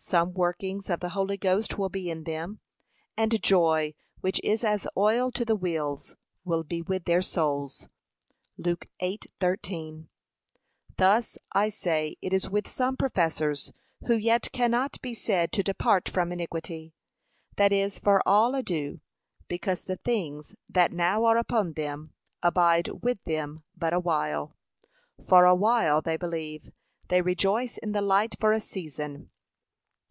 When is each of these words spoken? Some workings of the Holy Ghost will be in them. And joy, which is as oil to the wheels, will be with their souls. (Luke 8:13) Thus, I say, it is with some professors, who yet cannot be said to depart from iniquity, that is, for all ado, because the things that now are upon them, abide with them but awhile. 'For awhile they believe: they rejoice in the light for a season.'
Some 0.00 0.32
workings 0.32 0.88
of 0.90 1.00
the 1.00 1.08
Holy 1.10 1.36
Ghost 1.36 1.76
will 1.76 1.88
be 1.88 2.08
in 2.08 2.22
them. 2.22 2.60
And 3.16 3.42
joy, 3.42 3.94
which 4.20 4.40
is 4.44 4.62
as 4.62 4.86
oil 4.96 5.32
to 5.32 5.44
the 5.44 5.56
wheels, 5.56 6.14
will 6.44 6.62
be 6.62 6.80
with 6.80 7.04
their 7.04 7.20
souls. 7.20 7.88
(Luke 8.56 8.86
8:13) 9.02 10.06
Thus, 10.98 11.36
I 11.52 11.68
say, 11.68 12.14
it 12.22 12.32
is 12.32 12.48
with 12.48 12.68
some 12.68 12.96
professors, 12.96 13.72
who 14.06 14.16
yet 14.16 14.52
cannot 14.52 15.00
be 15.02 15.14
said 15.14 15.50
to 15.52 15.64
depart 15.64 16.08
from 16.08 16.30
iniquity, 16.30 16.94
that 17.56 17.72
is, 17.72 17.98
for 17.98 18.22
all 18.24 18.54
ado, 18.54 19.00
because 19.48 19.82
the 19.82 19.96
things 19.96 20.54
that 20.68 20.92
now 20.92 21.24
are 21.24 21.36
upon 21.36 21.72
them, 21.72 22.14
abide 22.40 22.88
with 23.02 23.20
them 23.24 23.64
but 23.76 23.92
awhile. 23.92 24.56
'For 25.26 25.44
awhile 25.44 26.00
they 26.00 26.16
believe: 26.16 26.70
they 27.08 27.20
rejoice 27.20 27.78
in 27.78 27.90
the 27.90 28.00
light 28.02 28.36
for 28.38 28.52
a 28.52 28.60
season.' 28.60 29.30